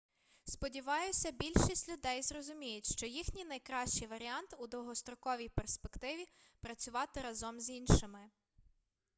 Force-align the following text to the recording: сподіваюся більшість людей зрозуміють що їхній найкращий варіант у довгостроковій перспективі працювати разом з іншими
сподіваюся 0.45 1.31
більшість 1.31 1.89
людей 1.89 2.21
зрозуміють 2.21 2.93
що 2.93 3.05
їхній 3.05 3.45
найкращий 3.45 4.07
варіант 4.07 4.53
у 4.59 4.67
довгостроковій 4.67 5.49
перспективі 5.49 6.27
працювати 6.61 7.21
разом 7.21 7.59
з 7.59 7.69
іншими 7.69 8.19